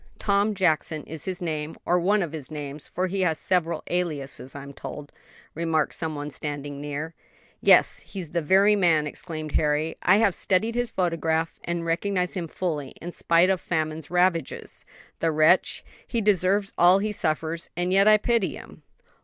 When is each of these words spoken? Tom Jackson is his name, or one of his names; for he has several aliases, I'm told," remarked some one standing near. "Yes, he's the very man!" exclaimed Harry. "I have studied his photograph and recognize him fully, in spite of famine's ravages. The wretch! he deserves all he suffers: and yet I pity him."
Tom 0.17 0.55
Jackson 0.55 1.03
is 1.03 1.25
his 1.25 1.43
name, 1.43 1.75
or 1.85 1.99
one 1.99 2.23
of 2.23 2.33
his 2.33 2.49
names; 2.49 2.87
for 2.87 3.05
he 3.05 3.21
has 3.21 3.37
several 3.37 3.83
aliases, 3.91 4.55
I'm 4.55 4.73
told," 4.73 5.11
remarked 5.53 5.93
some 5.93 6.15
one 6.15 6.31
standing 6.31 6.81
near. 6.81 7.13
"Yes, 7.61 7.99
he's 7.99 8.31
the 8.31 8.41
very 8.41 8.75
man!" 8.75 9.05
exclaimed 9.05 9.51
Harry. 9.51 9.97
"I 10.01 10.15
have 10.17 10.33
studied 10.33 10.73
his 10.73 10.89
photograph 10.89 11.59
and 11.63 11.85
recognize 11.85 12.33
him 12.35 12.47
fully, 12.47 12.93
in 12.99 13.11
spite 13.11 13.51
of 13.51 13.61
famine's 13.61 14.09
ravages. 14.09 14.87
The 15.19 15.31
wretch! 15.31 15.85
he 16.07 16.19
deserves 16.19 16.73
all 16.79 16.97
he 16.97 17.11
suffers: 17.11 17.69
and 17.77 17.93
yet 17.93 18.07
I 18.07 18.17
pity 18.17 18.55
him." 18.55 18.81